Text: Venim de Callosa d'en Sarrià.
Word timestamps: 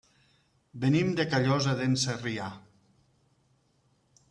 Venim 0.85 1.11
de 1.19 1.25
Callosa 1.35 1.77
d'en 1.81 1.95
Sarrià. 2.05 2.49